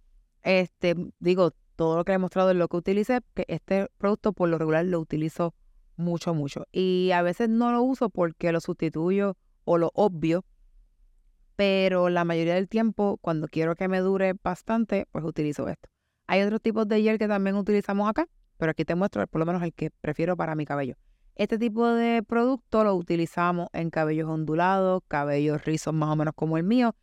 Este, 0.42 0.94
digo, 1.18 1.52
todo 1.76 1.96
lo 1.96 2.04
que 2.04 2.12
he 2.12 2.18
mostrado 2.18 2.50
es 2.50 2.56
lo 2.56 2.68
que 2.68 2.76
utilicé, 2.76 3.20
que 3.34 3.44
este 3.48 3.88
producto 3.98 4.32
por 4.32 4.48
lo 4.48 4.58
regular 4.58 4.84
lo 4.84 5.00
utilizo 5.00 5.54
mucho, 5.96 6.34
mucho. 6.34 6.66
Y 6.72 7.10
a 7.12 7.22
veces 7.22 7.48
no 7.48 7.72
lo 7.72 7.82
uso 7.82 8.10
porque 8.10 8.52
lo 8.52 8.60
sustituyo 8.60 9.36
o 9.64 9.78
lo 9.78 9.90
obvio, 9.94 10.44
pero 11.56 12.08
la 12.08 12.24
mayoría 12.24 12.54
del 12.54 12.68
tiempo, 12.68 13.18
cuando 13.20 13.48
quiero 13.48 13.76
que 13.76 13.88
me 13.88 14.00
dure 14.00 14.34
bastante, 14.42 15.06
pues 15.12 15.24
utilizo 15.24 15.68
esto. 15.68 15.88
Hay 16.26 16.42
otros 16.42 16.60
tipos 16.60 16.88
de 16.88 17.02
gel 17.02 17.18
que 17.18 17.28
también 17.28 17.56
utilizamos 17.56 18.08
acá, 18.08 18.28
pero 18.62 18.70
aquí 18.70 18.84
te 18.84 18.94
muestro 18.94 19.26
por 19.26 19.40
lo 19.40 19.44
menos 19.46 19.60
el 19.64 19.74
que 19.74 19.90
prefiero 19.90 20.36
para 20.36 20.54
mi 20.54 20.64
cabello. 20.64 20.94
Este 21.34 21.58
tipo 21.58 21.84
de 21.88 22.22
producto 22.22 22.84
lo 22.84 22.94
utilizamos 22.94 23.66
en 23.72 23.90
cabellos 23.90 24.28
ondulados, 24.28 25.02
cabellos 25.08 25.64
rizos 25.64 25.92
más 25.92 26.10
o 26.10 26.14
menos 26.14 26.32
como 26.36 26.58
el 26.58 26.62
mío 26.62 26.94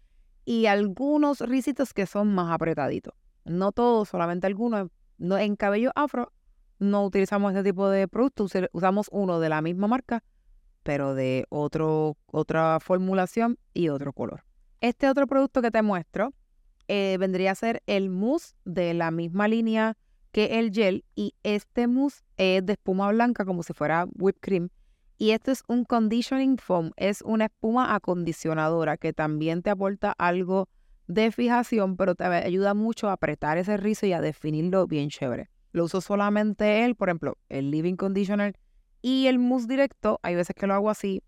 y 0.45 0.67
algunos 0.67 1.41
risitos 1.41 1.93
que 1.93 2.05
son 2.05 2.33
más 2.33 2.49
apretaditos. 2.49 3.13
No 3.43 3.73
todos, 3.73 4.07
solamente 4.07 4.47
algunos. 4.47 4.87
No, 5.17 5.37
en 5.37 5.57
cabello 5.57 5.91
afro 5.95 6.31
no 6.79 7.03
utilizamos 7.03 7.51
este 7.51 7.71
tipo 7.71 7.89
de 7.89 8.07
producto, 8.07 8.47
usamos 8.71 9.09
uno 9.11 9.41
de 9.41 9.49
la 9.49 9.61
misma 9.61 9.87
marca, 9.89 10.23
pero 10.83 11.13
de 11.13 11.45
otro, 11.49 12.15
otra 12.27 12.79
formulación 12.79 13.59
y 13.73 13.89
otro 13.89 14.13
color. 14.13 14.45
Este 14.79 15.09
otro 15.09 15.27
producto 15.27 15.61
que 15.61 15.71
te 15.71 15.81
muestro 15.81 16.31
eh, 16.87 17.17
vendría 17.19 17.51
a 17.51 17.55
ser 17.55 17.83
el 17.85 18.09
mousse 18.09 18.55
de 18.63 18.93
la 18.93 19.11
misma 19.11 19.49
línea 19.49 19.97
que 20.31 20.59
el 20.59 20.71
gel 20.71 21.05
y 21.15 21.33
este 21.43 21.87
mousse 21.87 22.23
es 22.37 22.65
de 22.65 22.73
espuma 22.73 23.09
blanca 23.11 23.45
como 23.45 23.63
si 23.63 23.73
fuera 23.73 24.07
whipped 24.17 24.41
cream. 24.41 24.69
Y 25.17 25.31
esto 25.31 25.51
es 25.51 25.63
un 25.67 25.83
conditioning 25.83 26.57
foam, 26.57 26.91
es 26.95 27.21
una 27.21 27.45
espuma 27.45 27.93
acondicionadora 27.93 28.97
que 28.97 29.11
también 29.11 29.61
te 29.61 29.69
aporta 29.69 30.13
algo 30.17 30.69
de 31.07 31.31
fijación, 31.31 31.97
pero 31.97 32.15
te 32.15 32.23
ayuda 32.23 32.73
mucho 32.73 33.09
a 33.09 33.13
apretar 33.13 33.57
ese 33.57 33.75
rizo 33.77 34.05
y 34.05 34.13
a 34.13 34.21
definirlo 34.21 34.87
bien 34.87 35.09
chévere. 35.09 35.49
lo 35.71 35.83
uso 35.83 36.01
solamente 36.01 36.83
él, 36.83 36.95
por 36.95 37.09
ejemplo, 37.09 37.37
el 37.47 37.69
Living 37.69 37.95
Conditioner 37.95 38.55
y 39.01 39.27
el 39.27 39.37
mousse 39.39 39.67
directo, 39.67 40.19
hay 40.23 40.35
veces 40.35 40.55
que 40.55 40.65
lo 40.67 40.73
hago 40.73 40.89
así, 40.89 41.21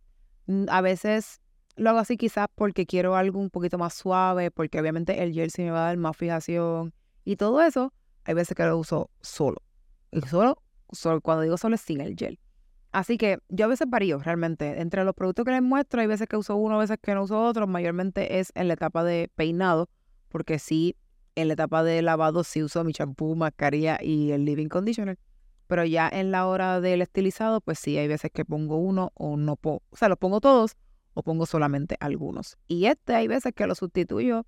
mm, 0.48 0.65
a 0.70 0.81
veces 0.81 1.41
lo 1.75 1.89
hago 1.89 2.00
así 2.00 2.17
quizás 2.17 2.48
porque 2.55 2.86
quiero 2.86 3.15
algo 3.15 3.39
un 3.39 3.50
poquito 3.50 3.77
más 3.77 3.93
suave, 3.93 4.51
porque 4.51 4.79
obviamente 4.79 5.22
el 5.22 5.34
gel 5.34 5.51
sí 5.51 5.63
me 5.63 5.72
va 5.72 5.84
a 5.84 5.88
dar 5.88 5.98
más 5.98 6.17
fijación 6.17 6.93
y 7.24 7.36
todo 7.36 7.62
eso, 7.62 7.93
hay 8.25 8.34
veces 8.34 8.56
que 8.56 8.63
lo 8.63 8.78
uso 8.78 9.10
solo. 9.22 9.62
Y 10.12 10.22
solo, 10.22 10.62
solo 10.92 11.22
cuando 11.22 11.44
digo 11.44 11.58
solo 11.58 11.75
es 11.75 11.82
sin 11.82 12.01
el 12.01 12.16
gel. 12.16 12.40
Así 12.92 13.18
que 13.18 13.40
yo 13.48 13.66
a 13.66 13.68
veces 13.70 13.90
varío 13.90 14.20
realmente. 14.20 14.82
Entre 14.82 15.04
los 15.06 15.16
productos 15.16 15.46
que 15.46 15.51
les 15.51 15.62
muestro, 15.62 16.01
hay 16.01 16.08
veces 16.08 16.28
que 16.28 16.36
uso 16.36 16.56
uno, 16.56 16.75
a 16.75 16.80
veces 16.80 16.98
que 17.01 17.13
no 17.16 17.24
uso 17.24 17.42
otro. 17.42 17.66
Mayormente 17.68 18.40
es 18.40 18.51
en 18.56 18.68
la 18.68 18.74
etapa 18.74 19.04
de 19.04 19.32
peinado, 19.36 19.90
porque 20.28 20.60
sí, 20.60 20.98
en 21.36 21.48
la 21.48 21.54
etapa 21.54 21.84
de 21.84 22.01
lavado 22.01 22.44
sí 22.44 22.62
uso 22.62 22.84
mi 22.84 22.92
champú, 22.92 23.36
mascarilla 23.36 23.98
y 24.01 24.32
el 24.32 24.44
living 24.44 24.68
conditioner. 24.68 25.18
Pero 25.68 25.86
ya 25.86 26.10
en 26.12 26.32
la 26.32 26.46
hora 26.48 26.82
del 26.82 27.01
estilizado, 27.01 27.62
pues 27.62 27.80
sí, 27.80 27.98
hay 27.98 28.10
veces 28.10 28.30
que 28.34 28.44
pongo 28.44 28.75
uno 28.75 29.12
o 29.16 29.38
no 29.38 29.56
pongo. 29.56 29.84
O 29.90 29.96
sea, 29.96 30.10
los 30.10 30.18
pongo 30.18 30.42
todos 30.42 30.75
o 31.13 31.24
pongo 31.24 31.46
solamente 31.46 31.96
algunos. 32.01 32.58
Y 32.68 32.88
este 32.88 33.16
hay 33.16 33.30
veces 33.30 33.54
que 33.54 33.68
lo 33.68 33.75
sustituyo. 33.75 34.46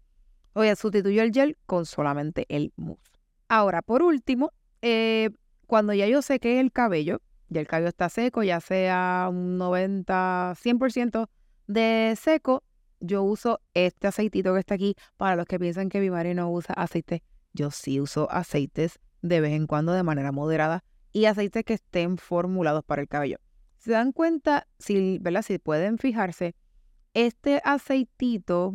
Oye, 0.52 0.76
sustituyo 0.76 1.24
el 1.24 1.32
gel 1.32 1.58
con 1.66 1.86
solamente 1.86 2.46
el 2.50 2.74
mousse. 2.76 3.13
Ahora, 3.48 3.82
por 3.82 4.04
último, 4.04 4.52
eh, 4.82 5.30
cuando 5.68 5.94
ya 5.94 6.08
yo 6.08 6.22
sequé 6.22 6.60
el 6.60 6.72
cabello, 6.72 7.22
y 7.50 7.58
el 7.58 7.68
cabello 7.68 7.90
está 7.90 8.10
seco, 8.10 8.44
ya 8.44 8.60
sea 8.60 9.28
un 9.30 9.58
90, 9.58 10.56
100% 10.56 11.30
de 11.68 12.18
seco, 12.20 12.64
yo 13.00 13.24
uso 13.24 13.62
este 13.74 14.08
aceitito 14.08 14.54
que 14.54 14.60
está 14.60 14.76
aquí. 14.76 14.96
Para 15.18 15.36
los 15.36 15.46
que 15.46 15.60
piensan 15.60 15.90
que 15.90 16.00
mi 16.00 16.10
madre 16.10 16.34
no 16.34 16.52
usa 16.52 16.74
aceite, 16.76 17.24
yo 17.54 17.70
sí 17.70 18.00
uso 18.00 18.32
aceites 18.32 19.00
de 19.22 19.42
vez 19.42 19.54
en 19.54 19.68
cuando 19.68 19.94
de 19.94 20.04
manera 20.04 20.32
moderada 20.32 20.84
y 21.12 21.26
aceites 21.26 21.64
que 21.64 21.76
estén 21.76 22.18
formulados 22.18 22.84
para 22.84 23.02
el 23.02 23.08
cabello. 23.08 23.38
Se 23.78 23.92
dan 23.92 24.12
cuenta, 24.14 24.68
si, 24.80 25.20
¿verdad? 25.20 25.44
si 25.44 25.60
pueden 25.60 25.98
fijarse, 25.98 26.56
este 27.14 27.62
aceitito 27.64 28.74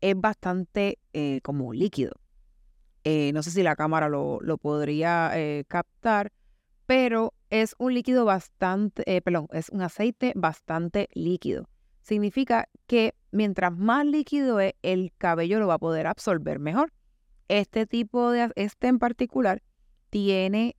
es 0.00 0.18
bastante 0.18 0.98
eh, 1.12 1.40
como 1.42 1.72
líquido. 1.72 2.12
Eh, 3.04 3.32
no 3.34 3.42
sé 3.42 3.50
si 3.50 3.62
la 3.62 3.76
cámara 3.76 4.08
lo, 4.08 4.40
podría 4.58 5.30
eh, 5.34 5.64
captar, 5.68 6.32
pero 6.86 7.34
es 7.50 7.74
un 7.78 7.92
líquido 7.92 8.24
bastante, 8.24 9.02
eh, 9.06 9.20
perdón, 9.20 9.46
es 9.52 9.68
un 9.68 9.82
aceite 9.82 10.32
bastante 10.34 11.10
líquido. 11.12 11.68
Significa 12.00 12.68
que 12.86 13.14
mientras 13.30 13.76
más 13.76 14.06
líquido 14.06 14.58
es, 14.58 14.72
el 14.82 15.12
cabello 15.18 15.58
lo 15.58 15.66
va 15.66 15.74
a 15.74 15.78
poder 15.78 16.06
absorber 16.06 16.58
mejor. 16.58 16.92
Este 17.48 17.86
tipo 17.86 18.30
de, 18.30 18.50
este 18.56 18.88
en 18.88 18.98
particular, 18.98 19.62
tiene 20.08 20.76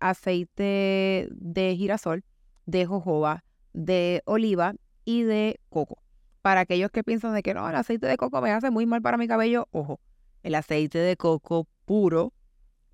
aceite 0.00 1.28
de 1.32 1.76
girasol, 1.76 2.24
de 2.64 2.86
jojoba, 2.86 3.44
de 3.72 4.22
oliva 4.24 4.74
y 5.04 5.22
de 5.22 5.60
coco. 5.68 6.00
Para 6.42 6.60
aquellos 6.60 6.90
que 6.90 7.04
piensan 7.04 7.34
de 7.34 7.42
que 7.42 7.54
no, 7.54 7.68
el 7.68 7.74
aceite 7.74 8.06
de 8.06 8.16
coco 8.16 8.40
me 8.40 8.52
hace 8.52 8.70
muy 8.70 8.86
mal 8.86 9.02
para 9.02 9.16
mi 9.16 9.26
cabello, 9.26 9.68
ojo, 9.72 10.00
el 10.42 10.54
aceite 10.54 10.98
de 10.98 11.16
coco 11.16 11.68
puro 11.84 12.32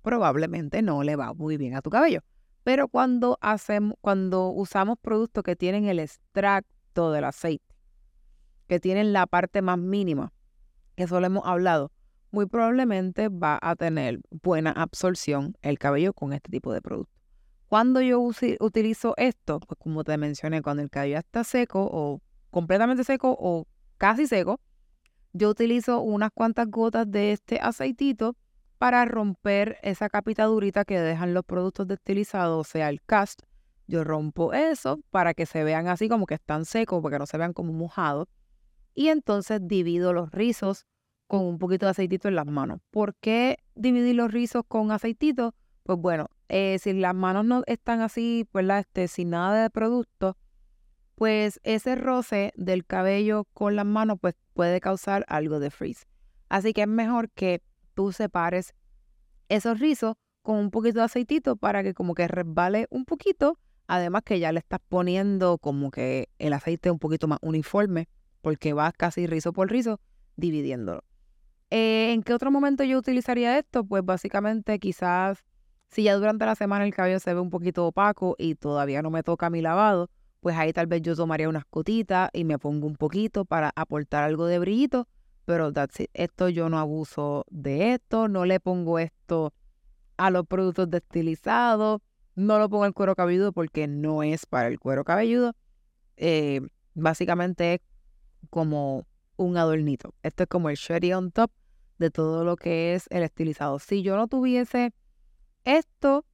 probablemente 0.01 0.81
no 0.81 1.03
le 1.03 1.15
va 1.15 1.33
muy 1.33 1.57
bien 1.57 1.75
a 1.75 1.81
tu 1.81 1.89
cabello. 1.89 2.21
Pero 2.63 2.87
cuando 2.87 3.37
hacemos, 3.41 3.95
cuando 4.01 4.49
usamos 4.49 4.97
productos 5.01 5.43
que 5.43 5.55
tienen 5.55 5.85
el 5.85 5.99
extracto 5.99 7.11
del 7.11 7.23
aceite, 7.23 7.75
que 8.67 8.79
tienen 8.79 9.13
la 9.13 9.25
parte 9.25 9.61
más 9.61 9.77
mínima, 9.77 10.31
que 10.95 11.07
solo 11.07 11.25
hemos 11.25 11.45
hablado, 11.45 11.91
muy 12.31 12.45
probablemente 12.45 13.29
va 13.29 13.57
a 13.61 13.75
tener 13.75 14.19
buena 14.29 14.71
absorción 14.71 15.55
el 15.61 15.79
cabello 15.79 16.13
con 16.13 16.33
este 16.33 16.51
tipo 16.51 16.71
de 16.73 16.81
producto. 16.81 17.11
Cuando 17.67 18.01
yo 18.01 18.19
utilizo 18.19 19.13
esto, 19.17 19.59
pues 19.59 19.77
como 19.79 20.03
te 20.03 20.17
mencioné, 20.17 20.61
cuando 20.61 20.83
el 20.83 20.89
cabello 20.89 21.19
está 21.19 21.43
seco 21.43 21.87
o 21.91 22.21
completamente 22.49 23.03
seco 23.03 23.35
o 23.39 23.67
casi 23.97 24.27
seco, 24.27 24.59
yo 25.33 25.49
utilizo 25.49 26.01
unas 26.01 26.31
cuantas 26.33 26.67
gotas 26.69 27.09
de 27.09 27.31
este 27.31 27.59
aceitito 27.61 28.35
para 28.77 29.05
romper 29.05 29.77
esa 29.83 30.09
capita 30.09 30.45
durita 30.45 30.85
que 30.85 30.99
dejan 30.99 31.33
los 31.33 31.43
productos 31.43 31.87
destilizados, 31.87 32.67
o 32.67 32.69
sea, 32.69 32.89
el 32.89 33.01
cast. 33.01 33.41
Yo 33.87 34.03
rompo 34.03 34.53
eso 34.53 34.99
para 35.09 35.33
que 35.33 35.45
se 35.45 35.63
vean 35.63 35.87
así 35.87 36.07
como 36.07 36.25
que 36.25 36.35
están 36.35 36.65
secos, 36.65 37.01
para 37.01 37.15
que 37.15 37.19
no 37.19 37.25
se 37.25 37.37
vean 37.37 37.53
como 37.53 37.73
mojados. 37.73 38.27
Y 38.93 39.09
entonces 39.09 39.59
divido 39.63 40.13
los 40.13 40.31
rizos 40.31 40.85
con 41.27 41.41
un 41.41 41.59
poquito 41.59 41.85
de 41.85 41.91
aceitito 41.91 42.27
en 42.27 42.35
las 42.35 42.45
manos. 42.45 42.79
¿Por 42.89 43.15
qué 43.15 43.57
dividir 43.75 44.15
los 44.15 44.31
rizos 44.31 44.63
con 44.67 44.91
aceitito? 44.91 45.55
Pues 45.83 45.99
bueno, 45.99 46.27
eh, 46.49 46.77
si 46.79 46.93
las 46.93 47.15
manos 47.15 47.45
no 47.45 47.63
están 47.67 48.01
así, 48.01 48.47
pues 48.51 48.67
este, 48.69 49.07
sin 49.07 49.31
nada 49.31 49.63
de 49.63 49.69
producto, 49.69 50.37
pues 51.19 51.59
ese 51.63 51.95
roce 51.95 52.53
del 52.55 52.85
cabello 52.85 53.43
con 53.53 53.75
las 53.75 53.85
manos 53.85 54.19
pues 54.21 54.35
puede 54.53 54.79
causar 54.79 55.25
algo 55.27 55.59
de 55.59 55.69
frizz. 55.69 56.05
Así 56.47 56.71
que 56.71 56.83
es 56.83 56.87
mejor 56.87 57.29
que 57.29 57.61
tú 57.93 58.13
separes 58.13 58.73
esos 59.49 59.81
rizos 59.81 60.15
con 60.43 60.55
un 60.55 60.71
poquito 60.71 60.99
de 60.99 61.05
aceitito 61.05 61.57
para 61.57 61.83
que 61.83 61.93
como 61.93 62.15
que 62.15 62.25
resbale 62.29 62.87
un 62.89 63.03
poquito. 63.03 63.59
Además 63.87 64.21
que 64.23 64.39
ya 64.39 64.53
le 64.53 64.59
estás 64.59 64.79
poniendo 64.87 65.57
como 65.57 65.91
que 65.91 66.29
el 66.39 66.53
aceite 66.53 66.89
un 66.89 66.99
poquito 66.99 67.27
más 67.27 67.39
uniforme 67.41 68.07
porque 68.39 68.71
vas 68.71 68.93
casi 68.93 69.27
rizo 69.27 69.51
por 69.51 69.69
rizo 69.69 69.99
dividiéndolo. 70.37 71.03
Eh, 71.69 72.13
¿En 72.13 72.23
qué 72.23 72.33
otro 72.33 72.49
momento 72.49 72.85
yo 72.85 72.97
utilizaría 72.97 73.59
esto? 73.59 73.83
Pues 73.83 74.05
básicamente 74.05 74.79
quizás 74.79 75.43
si 75.89 76.03
ya 76.03 76.15
durante 76.15 76.45
la 76.45 76.55
semana 76.55 76.85
el 76.85 76.93
cabello 76.93 77.19
se 77.19 77.33
ve 77.33 77.41
un 77.41 77.49
poquito 77.49 77.85
opaco 77.85 78.35
y 78.37 78.55
todavía 78.55 79.01
no 79.01 79.09
me 79.09 79.21
toca 79.21 79.49
mi 79.49 79.61
lavado, 79.61 80.09
pues 80.39 80.55
ahí 80.57 80.73
tal 80.73 80.87
vez 80.87 81.01
yo 81.01 81.15
tomaría 81.15 81.49
unas 81.49 81.65
cotitas 81.65 82.29
y 82.33 82.43
me 82.43 82.59
pongo 82.59 82.87
un 82.87 82.95
poquito 82.95 83.45
para 83.45 83.71
aportar 83.75 84.23
algo 84.23 84.45
de 84.45 84.59
brillito 84.59 85.07
pero 85.49 85.73
esto 86.13 86.49
yo 86.49 86.69
no 86.69 86.77
abuso 86.77 87.43
de 87.49 87.93
esto, 87.95 88.27
no 88.27 88.45
le 88.45 88.59
pongo 88.59 88.99
esto 88.99 89.51
a 90.15 90.29
los 90.29 90.45
productos 90.45 90.91
destilizados, 90.91 92.01
no 92.35 92.59
lo 92.59 92.69
pongo 92.69 92.83
al 92.83 92.93
cuero 92.93 93.15
cabelludo 93.15 93.51
porque 93.51 93.87
no 93.87 94.21
es 94.21 94.45
para 94.45 94.67
el 94.67 94.79
cuero 94.79 95.03
cabelludo. 95.03 95.55
Eh, 96.17 96.61
básicamente 96.93 97.73
es 97.73 97.81
como 98.51 99.07
un 99.37 99.57
adornito. 99.57 100.13
Esto 100.21 100.43
es 100.43 100.49
como 100.49 100.69
el 100.69 100.75
sherry 100.75 101.13
on 101.13 101.31
top 101.31 101.49
de 101.97 102.11
todo 102.11 102.43
lo 102.43 102.55
que 102.55 102.93
es 102.93 103.07
el 103.09 103.23
estilizado. 103.23 103.79
Si 103.79 104.03
yo 104.03 104.17
no 104.17 104.27
tuviese 104.27 104.93
esto 105.65 106.25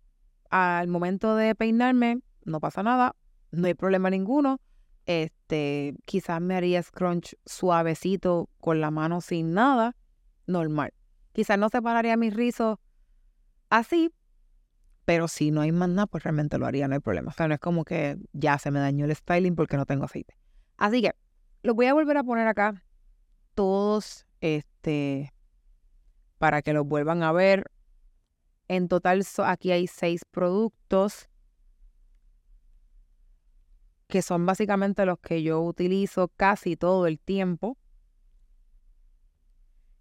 al 0.50 0.89
momento 0.89 1.38
de 1.38 1.55
peinarme, 1.55 2.19
no 2.43 2.59
pasa 2.59 2.83
nada, 2.83 3.15
no 3.55 3.67
hay 3.67 3.74
problema 3.74 4.09
ninguno. 4.09 4.59
Este, 5.05 5.95
quizás 6.05 6.41
me 6.41 6.55
haría 6.55 6.81
scrunch 6.81 7.35
suavecito 7.45 8.50
con 8.59 8.81
la 8.81 8.91
mano 8.91 9.21
sin 9.21 9.53
nada, 9.53 9.95
normal. 10.47 10.93
Quizás 11.31 11.59
no 11.59 11.69
separaría 11.69 12.17
mis 12.17 12.33
rizos 12.33 12.79
así, 13.69 14.12
pero 15.05 15.27
si 15.27 15.51
no 15.51 15.62
hay 15.62 15.71
más 15.71 15.89
nada, 15.89 16.07
pues 16.07 16.24
realmente 16.24 16.57
lo 16.57 16.65
haría, 16.65 16.88
no 16.88 16.95
hay 16.95 17.00
problema. 17.00 17.29
O 17.29 17.33
sea, 17.33 17.47
no 17.47 17.53
es 17.53 17.59
como 17.59 17.85
que 17.85 18.17
ya 18.33 18.57
se 18.57 18.71
me 18.71 18.79
dañó 18.79 19.05
el 19.05 19.15
styling 19.15 19.55
porque 19.55 19.77
no 19.77 19.85
tengo 19.85 20.05
aceite. 20.05 20.35
Así 20.77 21.01
que 21.01 21.13
los 21.62 21.75
voy 21.75 21.85
a 21.85 21.93
volver 21.93 22.17
a 22.17 22.24
poner 22.24 22.47
acá 22.47 22.83
todos, 23.53 24.25
este, 24.41 25.33
para 26.39 26.62
que 26.62 26.74
los 26.74 26.85
vuelvan 26.85 27.21
a 27.21 27.31
ver. 27.31 27.71
En 28.67 28.88
total, 28.88 29.24
aquí 29.45 29.71
hay 29.71 29.85
seis 29.85 30.25
productos 30.25 31.29
que 34.15 34.22
son 34.22 34.45
básicamente 34.45 35.05
los 35.05 35.19
que 35.19 35.43
yo 35.43 35.60
utilizo 35.62 36.29
casi 36.38 36.77
todo 36.77 37.05
el 37.05 37.19
tiempo. 37.19 37.77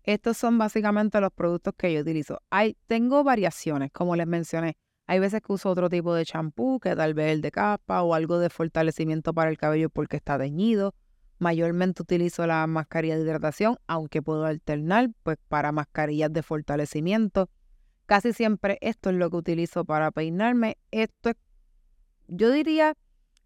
Estos 0.04 0.36
son 0.36 0.56
básicamente 0.56 1.20
los 1.20 1.32
productos 1.32 1.74
que 1.76 1.92
yo 1.92 2.02
utilizo. 2.02 2.40
Hay, 2.48 2.76
tengo 2.86 3.24
variaciones, 3.24 3.90
como 3.90 4.14
les 4.14 4.28
mencioné. 4.28 4.76
Hay 5.08 5.18
veces 5.18 5.42
que 5.42 5.52
uso 5.52 5.68
otro 5.68 5.88
tipo 5.88 6.14
de 6.14 6.24
champú, 6.24 6.78
que 6.78 6.94
tal 6.94 7.12
vez 7.12 7.32
el 7.32 7.40
de 7.40 7.50
capa 7.50 8.04
o 8.04 8.14
algo 8.14 8.38
de 8.38 8.50
fortalecimiento 8.50 9.34
para 9.34 9.50
el 9.50 9.58
cabello 9.58 9.90
porque 9.90 10.16
está 10.16 10.38
teñido. 10.38 10.94
Mayormente 11.40 12.02
utilizo 12.02 12.46
la 12.46 12.64
mascarilla 12.68 13.16
de 13.16 13.22
hidratación, 13.22 13.78
aunque 13.88 14.22
puedo 14.22 14.44
alternar 14.44 15.10
pues 15.24 15.38
para 15.48 15.72
mascarillas 15.72 16.32
de 16.32 16.44
fortalecimiento. 16.44 17.50
Casi 18.06 18.32
siempre 18.32 18.78
esto 18.80 19.10
es 19.10 19.16
lo 19.16 19.28
que 19.28 19.38
utilizo 19.38 19.84
para 19.84 20.12
peinarme. 20.12 20.78
Esto 20.92 21.30
es, 21.30 21.36
yo 22.28 22.52
diría 22.52 22.94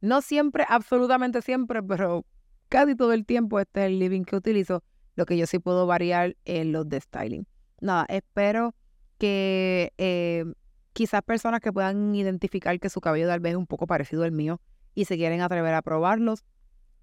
no 0.00 0.22
siempre, 0.22 0.64
absolutamente 0.68 1.42
siempre, 1.42 1.82
pero 1.82 2.24
casi 2.68 2.94
todo 2.94 3.12
el 3.12 3.26
tiempo 3.26 3.60
este 3.60 3.80
es 3.80 3.86
el 3.86 3.98
living 3.98 4.24
que 4.24 4.36
utilizo. 4.36 4.82
Lo 5.14 5.26
que 5.26 5.36
yo 5.36 5.46
sí 5.46 5.58
puedo 5.58 5.86
variar 5.86 6.36
en 6.44 6.72
los 6.72 6.88
de 6.88 7.00
styling. 7.00 7.46
Nada, 7.80 8.06
espero 8.08 8.74
que 9.18 9.92
eh, 9.98 10.44
quizás 10.92 11.22
personas 11.22 11.60
que 11.60 11.72
puedan 11.72 12.14
identificar 12.14 12.78
que 12.78 12.88
su 12.88 13.00
cabello 13.00 13.26
tal 13.26 13.40
vez 13.40 13.52
es 13.52 13.56
un 13.56 13.66
poco 13.66 13.86
parecido 13.86 14.22
al 14.22 14.32
mío 14.32 14.60
y 14.94 15.04
se 15.06 15.16
quieren 15.16 15.40
atrever 15.40 15.74
a 15.74 15.82
probarlos. 15.82 16.44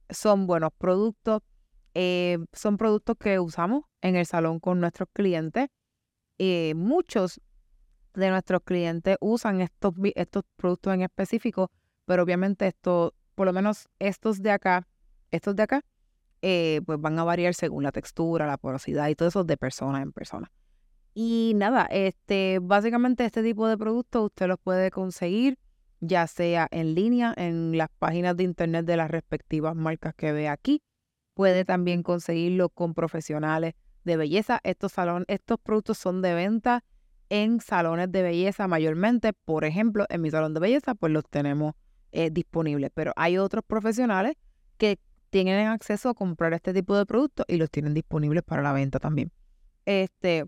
Son 0.09 0.47
buenos 0.47 0.71
productos. 0.77 1.41
Eh, 1.93 2.37
son 2.51 2.77
productos 2.77 3.15
que 3.17 3.39
usamos 3.39 3.83
en 4.01 4.15
el 4.15 4.25
salón 4.25 4.59
con 4.59 4.79
nuestros 4.79 5.09
clientes. 5.13 5.67
Eh, 6.37 6.73
muchos 6.75 7.39
de 8.13 8.29
nuestros 8.29 8.61
clientes 8.63 9.17
usan 9.21 9.61
estos, 9.61 9.93
estos 10.15 10.43
productos 10.55 10.93
en 10.93 11.01
específico, 11.01 11.71
pero 12.05 12.23
obviamente 12.23 12.67
esto, 12.67 13.13
por 13.35 13.47
lo 13.47 13.53
menos 13.53 13.87
estos 13.99 14.41
de 14.41 14.51
acá, 14.51 14.87
estos 15.31 15.55
de 15.55 15.63
acá, 15.63 15.81
eh, 16.41 16.81
pues 16.85 16.99
van 16.99 17.17
a 17.19 17.23
variar 17.23 17.53
según 17.53 17.83
la 17.83 17.91
textura, 17.91 18.47
la 18.47 18.57
porosidad 18.57 19.09
y 19.09 19.15
todo 19.15 19.29
eso 19.29 19.43
de 19.43 19.57
persona 19.57 20.01
en 20.01 20.11
persona. 20.11 20.51
Y 21.13 21.53
nada, 21.55 21.85
este, 21.85 22.59
básicamente 22.61 23.25
este 23.25 23.41
tipo 23.41 23.67
de 23.67 23.77
productos 23.77 24.25
usted 24.25 24.47
los 24.47 24.59
puede 24.59 24.91
conseguir 24.91 25.57
ya 26.01 26.27
sea 26.27 26.67
en 26.71 26.95
línea 26.95 27.33
en 27.37 27.77
las 27.77 27.89
páginas 27.99 28.35
de 28.37 28.43
internet 28.43 28.85
de 28.85 28.97
las 28.97 29.09
respectivas 29.09 29.75
marcas 29.75 30.13
que 30.15 30.31
ve 30.31 30.47
aquí. 30.47 30.81
Puede 31.33 31.65
también 31.65 32.03
conseguirlo 32.03 32.69
con 32.69 32.93
profesionales 32.93 33.73
de 34.03 34.17
belleza. 34.17 34.59
Estos, 34.63 34.93
salones, 34.93 35.25
estos 35.27 35.59
productos 35.59 35.97
son 35.97 36.21
de 36.21 36.33
venta 36.33 36.83
en 37.29 37.59
salones 37.59 38.11
de 38.11 38.21
belleza 38.21 38.67
mayormente. 38.67 39.33
Por 39.33 39.65
ejemplo, 39.65 40.05
en 40.09 40.21
mi 40.21 40.31
salón 40.31 40.53
de 40.53 40.59
belleza, 40.59 40.95
pues 40.95 41.11
los 41.11 41.27
tenemos 41.29 41.73
eh, 42.15 42.29
disponibles. 42.31 42.91
Pero 42.93 43.11
hay 43.17 43.37
otros 43.37 43.63
profesionales 43.67 44.35
que 44.77 44.97
tienen 45.29 45.67
acceso 45.67 46.07
a 46.07 46.13
comprar 46.13 46.53
este 46.53 46.73
tipo 46.73 46.97
de 46.97 47.05
productos 47.05 47.45
y 47.49 47.57
los 47.57 47.69
tienen 47.69 47.93
disponibles 47.93 48.41
para 48.41 48.61
la 48.61 48.71
venta 48.71 48.99
también. 48.99 49.33
Este, 49.85 50.45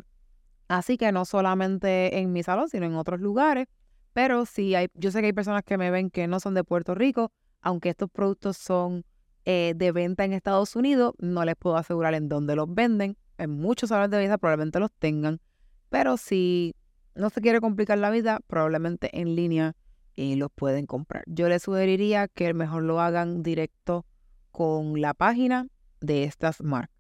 así 0.70 0.98
que 0.98 1.12
no 1.12 1.26
solamente 1.26 2.20
en 2.20 2.32
mi 2.32 2.42
salón, 2.42 2.70
sino 2.70 2.86
en 2.86 2.96
otros 2.96 3.20
lugares. 3.20 3.68
Pero 4.14 4.46
sí, 4.46 4.76
hay, 4.76 4.88
yo 4.94 5.12
sé 5.12 5.20
que 5.20 5.28
hay 5.28 5.34
personas 5.34 5.64
que 5.64 5.78
me 5.78 5.92
ven 5.92 6.10
que 6.10 6.26
no 6.28 6.40
son 6.40 6.54
de 6.54 6.64
Puerto 6.64 6.96
Rico, 6.96 7.34
aunque 7.62 7.90
estos 7.90 8.10
productos 8.10 8.56
son 8.56 9.04
eh, 9.44 9.74
de 9.76 9.92
venta 9.92 10.24
en 10.24 10.32
Estados 10.32 10.76
Unidos, 10.76 11.16
no 11.20 11.44
les 11.44 11.56
puedo 11.58 11.76
asegurar 11.76 12.14
en 12.14 12.30
dónde 12.30 12.56
los 12.56 12.74
venden. 12.74 13.18
En 13.38 13.52
muchos 13.52 13.90
salones 13.90 14.10
de 14.10 14.18
belleza 14.18 14.38
probablemente 14.38 14.80
los 14.80 14.92
tengan, 14.94 15.42
pero 15.90 16.16
si 16.16 16.76
no 17.14 17.30
se 17.30 17.42
quiere 17.42 17.60
complicar 17.60 17.98
la 17.98 18.10
vida, 18.10 18.40
probablemente 18.48 19.10
en 19.20 19.36
línea 19.36 19.76
y 20.18 20.36
los 20.36 20.52
pueden 20.52 20.88
comprar. 20.88 21.24
Yo 21.28 21.48
les 21.48 21.62
sugeriría 21.62 22.28
que 22.28 22.54
mejor 22.54 22.84
lo 22.84 23.00
hagan 23.00 23.44
directo 23.44 24.06
con 24.52 25.00
la 25.00 25.14
página 25.14 25.68
de 26.02 26.24
estas 26.24 26.62
marcas 26.62 26.98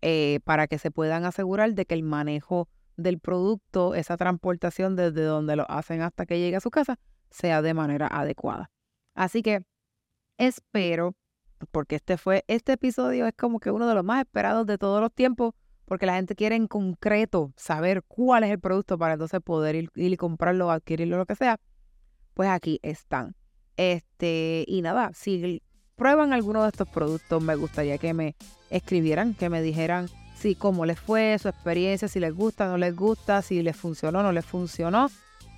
eh, 0.00 0.40
para 0.44 0.66
que 0.66 0.78
se 0.78 0.90
puedan 0.90 1.24
asegurar 1.24 1.74
de 1.74 1.84
que 1.84 1.94
el 1.94 2.02
manejo 2.02 2.68
del 2.96 3.20
producto, 3.20 3.94
esa 3.94 4.16
transportación 4.16 4.96
desde 4.96 5.22
donde 5.22 5.56
lo 5.56 5.70
hacen 5.70 6.00
hasta 6.00 6.24
que 6.24 6.40
llegue 6.40 6.56
a 6.56 6.60
su 6.60 6.70
casa, 6.70 6.98
sea 7.30 7.60
de 7.62 7.74
manera 7.74 8.08
adecuada. 8.08 8.70
Así 9.14 9.42
que 9.42 9.62
espero, 10.38 11.14
porque 11.70 11.96
este 11.96 12.16
fue, 12.16 12.44
este 12.48 12.72
episodio 12.72 13.26
es 13.26 13.34
como 13.36 13.60
que 13.60 13.70
uno 13.70 13.86
de 13.86 13.94
los 13.94 14.04
más 14.04 14.20
esperados 14.20 14.66
de 14.66 14.78
todos 14.78 15.00
los 15.02 15.12
tiempos, 15.12 15.52
porque 15.84 16.06
la 16.06 16.14
gente 16.14 16.34
quiere 16.34 16.56
en 16.56 16.66
concreto 16.66 17.52
saber 17.56 18.02
cuál 18.04 18.44
es 18.44 18.50
el 18.50 18.58
producto 18.58 18.96
para 18.96 19.14
entonces 19.14 19.40
poder 19.42 19.74
ir, 19.74 19.90
y 19.94 20.16
comprarlo, 20.16 20.70
adquirirlo, 20.70 21.18
lo 21.18 21.26
que 21.26 21.34
sea. 21.34 21.60
Pues 22.38 22.50
aquí 22.50 22.78
están. 22.84 23.34
Este, 23.76 24.64
y 24.68 24.80
nada, 24.80 25.10
si 25.12 25.60
prueban 25.96 26.32
alguno 26.32 26.62
de 26.62 26.68
estos 26.68 26.88
productos, 26.88 27.42
me 27.42 27.56
gustaría 27.56 27.98
que 27.98 28.14
me 28.14 28.36
escribieran, 28.70 29.34
que 29.34 29.48
me 29.48 29.60
dijeran 29.60 30.08
si 30.36 30.54
cómo 30.54 30.86
les 30.86 31.00
fue, 31.00 31.36
su 31.42 31.48
experiencia, 31.48 32.06
si 32.06 32.20
les 32.20 32.32
gusta, 32.32 32.68
no 32.68 32.78
les 32.78 32.94
gusta, 32.94 33.42
si 33.42 33.60
les 33.60 33.74
funcionó, 33.74 34.22
no 34.22 34.30
les 34.30 34.44
funcionó. 34.44 35.10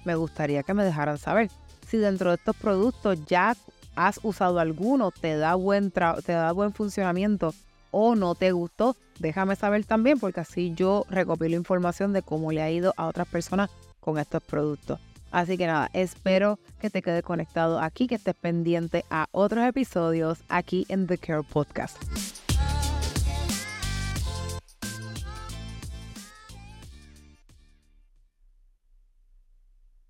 Me 0.06 0.14
gustaría 0.14 0.62
que 0.62 0.72
me 0.72 0.82
dejaran 0.82 1.18
saber. 1.18 1.50
Si 1.86 1.98
dentro 1.98 2.30
de 2.30 2.36
estos 2.36 2.56
productos 2.56 3.26
ya 3.26 3.54
has 3.94 4.18
usado 4.22 4.58
alguno, 4.58 5.10
te 5.10 5.36
da 5.36 5.56
buen, 5.56 5.90
te 5.90 6.32
da 6.32 6.50
buen 6.52 6.72
funcionamiento 6.72 7.52
o 7.90 8.14
no 8.14 8.34
te 8.34 8.52
gustó, 8.52 8.96
déjame 9.18 9.54
saber 9.54 9.84
también 9.84 10.18
porque 10.18 10.40
así 10.40 10.72
yo 10.74 11.04
recopilo 11.10 11.56
información 11.56 12.14
de 12.14 12.22
cómo 12.22 12.52
le 12.52 12.62
ha 12.62 12.70
ido 12.70 12.94
a 12.96 13.06
otras 13.06 13.28
personas 13.28 13.68
con 14.00 14.18
estos 14.18 14.42
productos. 14.42 14.98
Así 15.30 15.56
que 15.56 15.66
nada, 15.66 15.90
espero 15.92 16.58
que 16.80 16.90
te 16.90 17.02
quedes 17.02 17.22
conectado 17.22 17.80
aquí, 17.80 18.06
que 18.06 18.16
estés 18.16 18.34
pendiente 18.34 19.04
a 19.10 19.26
otros 19.32 19.64
episodios 19.64 20.42
aquí 20.48 20.86
en 20.88 21.06
The 21.06 21.18
Care 21.18 21.42
Podcast. 21.42 22.49